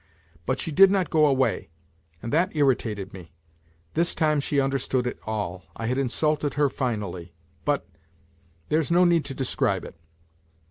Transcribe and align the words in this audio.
But 0.47 0.59
she 0.59 0.71
did 0.71 0.89
not 0.89 1.11
go 1.11 1.27
away, 1.27 1.69
and 2.23 2.33
that 2.33 2.55
irritated 2.55 3.13
me. 3.13 3.33
This 3.93 4.15
time 4.15 4.39
she 4.39 4.59
understood 4.59 5.05
it 5.05 5.19
all. 5.27 5.65
I 5.75 5.85
had 5.85 5.99
insulted 5.99 6.55
her 6.55 6.69
finally, 6.69 7.35
but... 7.65 7.87
there's 8.69 8.89
no 8.89 9.05
need 9.05 9.25
to 9.25 9.35
describe 9.35 9.85
it. 9.85 9.93